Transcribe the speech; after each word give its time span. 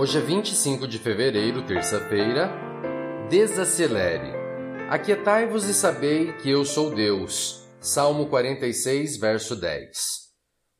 Hoje 0.00 0.16
é 0.16 0.20
25 0.22 0.88
de 0.88 0.98
fevereiro, 0.98 1.60
terça-feira. 1.66 2.50
Desacelere. 3.28 4.32
Aquietai-vos 4.88 5.66
e 5.66 5.74
sabei 5.74 6.32
que 6.38 6.48
eu 6.48 6.64
sou 6.64 6.94
Deus. 6.94 7.68
Salmo 7.78 8.26
46, 8.30 9.18
verso 9.18 9.54
10. 9.54 9.98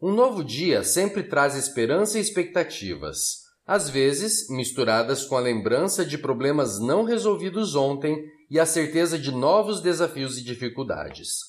Um 0.00 0.12
novo 0.12 0.42
dia 0.42 0.82
sempre 0.82 1.22
traz 1.22 1.54
esperança 1.54 2.16
e 2.16 2.22
expectativas, 2.22 3.42
às 3.66 3.90
vezes 3.90 4.48
misturadas 4.48 5.22
com 5.26 5.36
a 5.36 5.40
lembrança 5.40 6.02
de 6.02 6.16
problemas 6.16 6.80
não 6.80 7.04
resolvidos 7.04 7.74
ontem 7.74 8.24
e 8.50 8.58
a 8.58 8.64
certeza 8.64 9.18
de 9.18 9.30
novos 9.30 9.82
desafios 9.82 10.38
e 10.38 10.42
dificuldades. 10.42 11.40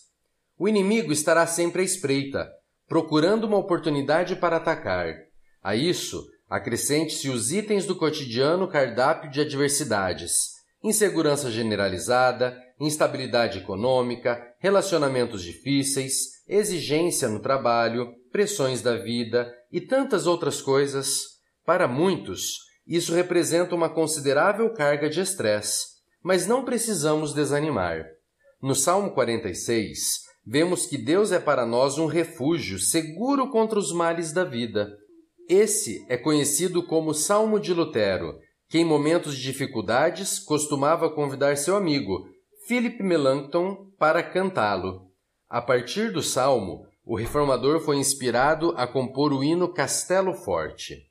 O 0.59 0.67
inimigo 0.67 1.13
estará 1.13 1.47
sempre 1.47 1.83
à 1.83 1.85
espreita, 1.85 2.51
procurando 2.85 3.45
uma 3.45 3.57
oportunidade 3.57 4.35
para 4.35 4.57
atacar. 4.57 5.15
A 5.63 5.73
isso, 5.73 6.27
Acrescente-se 6.51 7.29
os 7.29 7.53
itens 7.53 7.85
do 7.85 7.95
cotidiano 7.95 8.67
cardápio 8.67 9.31
de 9.31 9.39
adversidades: 9.39 10.49
insegurança 10.83 11.49
generalizada, 11.49 12.61
instabilidade 12.77 13.59
econômica, 13.59 14.37
relacionamentos 14.59 15.43
difíceis, 15.43 16.43
exigência 16.49 17.29
no 17.29 17.39
trabalho, 17.39 18.13
pressões 18.33 18.81
da 18.81 18.97
vida 18.97 19.49
e 19.71 19.79
tantas 19.79 20.27
outras 20.27 20.61
coisas. 20.61 21.21
Para 21.65 21.87
muitos, 21.87 22.57
isso 22.85 23.13
representa 23.13 23.73
uma 23.73 23.87
considerável 23.87 24.73
carga 24.73 25.09
de 25.09 25.21
estresse, 25.21 25.85
mas 26.21 26.45
não 26.45 26.65
precisamos 26.65 27.33
desanimar. 27.33 28.03
No 28.61 28.75
Salmo 28.75 29.11
46, 29.11 30.23
vemos 30.45 30.85
que 30.85 30.97
Deus 30.97 31.31
é 31.31 31.39
para 31.39 31.65
nós 31.65 31.97
um 31.97 32.07
refúgio 32.07 32.77
seguro 32.77 33.49
contra 33.49 33.79
os 33.79 33.93
males 33.93 34.33
da 34.33 34.43
vida 34.43 34.99
esse 35.53 36.05
é 36.07 36.15
conhecido 36.15 36.81
como 36.81 37.13
Salmo 37.13 37.59
de 37.59 37.73
Lutero, 37.73 38.39
que 38.69 38.77
em 38.77 38.85
momentos 38.85 39.35
de 39.35 39.41
dificuldades 39.41 40.39
costumava 40.39 41.09
convidar 41.09 41.57
seu 41.57 41.75
amigo, 41.75 42.25
Philip 42.67 43.03
Melanchthon, 43.03 43.91
para 43.99 44.23
cantá-lo. 44.23 45.11
A 45.49 45.61
partir 45.61 46.11
do 46.13 46.21
salmo, 46.21 46.85
o 47.03 47.17
reformador 47.17 47.81
foi 47.81 47.97
inspirado 47.97 48.73
a 48.77 48.87
compor 48.87 49.33
o 49.33 49.43
hino 49.43 49.73
Castelo 49.73 50.33
Forte. 50.33 51.09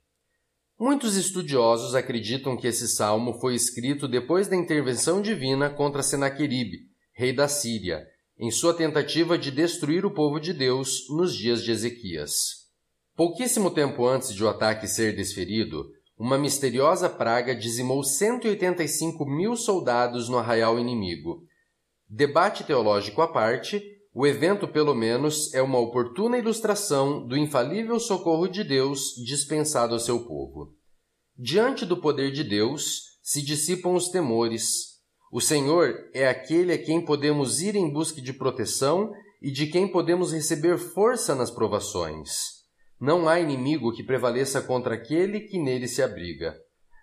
Muitos 0.79 1.17
estudiosos 1.17 1.95
acreditam 1.95 2.57
que 2.57 2.67
esse 2.67 2.89
salmo 2.89 3.35
foi 3.35 3.55
escrito 3.55 4.09
depois 4.09 4.49
da 4.49 4.57
intervenção 4.57 5.21
divina 5.21 5.69
contra 5.69 6.03
Senaqueribe, 6.03 6.79
rei 7.13 7.35
da 7.35 7.47
Síria, 7.47 8.07
em 8.39 8.51
sua 8.51 8.73
tentativa 8.73 9.37
de 9.37 9.51
destruir 9.51 10.07
o 10.07 10.11
povo 10.11 10.41
de 10.41 10.55
Deus 10.55 11.07
nos 11.11 11.37
dias 11.37 11.63
de 11.63 11.73
Ezequias. 11.73 12.60
Pouquíssimo 13.21 13.71
tempo 13.71 14.07
antes 14.07 14.35
de 14.35 14.43
o 14.43 14.49
ataque 14.49 14.89
ser 14.89 15.15
desferido, 15.15 15.91
uma 16.17 16.39
misteriosa 16.39 17.07
praga 17.07 17.55
dizimou 17.55 18.03
185 18.03 19.27
mil 19.27 19.57
soldados 19.57 20.31
no 20.31 20.39
arraial 20.39 20.79
inimigo. 20.79 21.43
Debate 22.09 22.65
teológico 22.65 23.21
à 23.21 23.29
parte, 23.29 23.83
o 24.15 24.27
evento, 24.27 24.67
pelo 24.67 24.95
menos, 24.95 25.53
é 25.53 25.61
uma 25.61 25.79
oportuna 25.79 26.39
ilustração 26.39 27.27
do 27.27 27.37
infalível 27.37 28.01
socorro 28.01 28.49
de 28.49 28.65
Deus 28.65 29.13
dispensado 29.23 29.93
ao 29.93 30.01
seu 30.01 30.21
povo. 30.27 30.75
Diante 31.37 31.85
do 31.85 32.01
poder 32.01 32.33
de 32.33 32.43
Deus 32.43 33.19
se 33.23 33.45
dissipam 33.45 33.93
os 33.93 34.09
temores. 34.09 34.99
O 35.31 35.43
Senhor 35.43 35.95
é 36.15 36.27
aquele 36.27 36.73
a 36.73 36.83
quem 36.83 37.05
podemos 37.05 37.61
ir 37.61 37.77
em 37.77 37.93
busca 37.93 38.23
de 38.23 38.33
proteção 38.33 39.13
e 39.43 39.51
de 39.51 39.67
quem 39.67 39.87
podemos 39.87 40.33
receber 40.33 40.79
força 40.79 41.35
nas 41.35 41.51
provações. 41.51 42.60
Não 43.01 43.29
há 43.29 43.41
inimigo 43.41 43.93
que 43.93 44.03
prevaleça 44.03 44.61
contra 44.61 44.95
aquele 44.95 45.41
que 45.41 45.59
nele 45.59 45.89
se 45.89 46.03
abriga. 46.03 46.55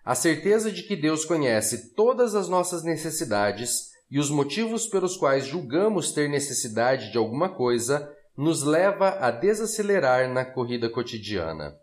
A 0.04 0.14
certeza 0.14 0.70
de 0.70 0.84
que 0.84 0.94
Deus 0.94 1.24
conhece 1.24 1.92
todas 1.94 2.34
as 2.36 2.48
nossas 2.48 2.84
necessidades 2.84 3.88
e 4.10 4.18
os 4.18 4.30
motivos 4.30 4.86
pelos 4.86 5.16
quais 5.16 5.46
julgamos 5.46 6.12
ter 6.12 6.28
necessidade 6.28 7.10
de 7.10 7.18
alguma 7.18 7.48
coisa 7.48 8.08
nos 8.36 8.62
leva 8.62 9.18
a 9.18 9.32
desacelerar 9.32 10.32
na 10.32 10.44
corrida 10.44 10.88
cotidiana. 10.88 11.74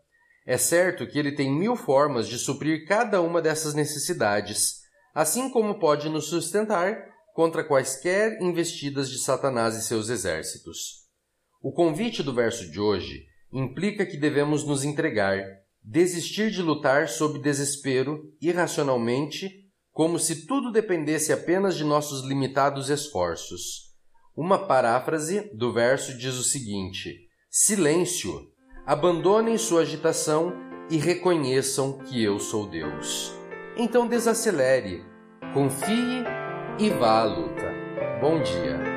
É 0.48 0.58
certo 0.58 1.06
que 1.06 1.20
ele 1.20 1.34
tem 1.34 1.52
mil 1.52 1.76
formas 1.76 2.28
de 2.28 2.38
suprir 2.38 2.88
cada 2.88 3.22
uma 3.22 3.42
dessas 3.42 3.74
necessidades, 3.74 4.76
assim 5.14 5.50
como 5.50 5.78
pode 5.78 6.08
nos 6.08 6.28
sustentar 6.28 6.98
contra 7.34 7.66
quaisquer 7.66 8.42
investidas 8.42 9.10
de 9.10 9.20
Satanás 9.20 9.76
e 9.76 9.84
seus 9.84 10.08
exércitos. 10.08 11.04
O 11.62 11.74
convite 11.74 12.24
do 12.24 12.34
verso 12.34 12.72
de 12.72 12.80
hoje 12.80 13.26
implica 13.60 14.06
que 14.06 14.18
devemos 14.18 14.66
nos 14.66 14.84
entregar, 14.84 15.42
desistir 15.82 16.52
de 16.52 16.62
lutar 16.62 17.08
sob 17.08 17.40
desespero, 17.40 18.22
irracionalmente, 18.42 19.50
como 19.92 20.20
se 20.20 20.46
tudo 20.46 20.72
dependesse 20.72 21.32
apenas 21.32 21.76
de 21.76 21.86
nossos 21.86 22.28
limitados 22.28 22.90
esforços. 22.90 23.94
Uma 24.36 24.68
paráfrase 24.68 25.50
do 25.56 25.72
verso 25.72 26.18
diz 26.18 26.36
o 26.36 26.44
seguinte: 26.44 27.30
Silêncio! 27.50 28.52
Abandonem 28.86 29.58
sua 29.58 29.82
agitação 29.82 30.54
e 30.92 30.98
reconheçam 30.98 31.98
que 32.00 32.22
eu 32.22 32.40
sou 32.40 32.68
Deus. 32.68 33.34
Então 33.78 34.08
desacelere, 34.08 35.04
confie 35.54 36.24
e 36.78 36.90
vá 36.90 37.22
à 37.22 37.24
luta. 37.24 37.74
Bom 38.22 38.44
dia! 38.44 38.95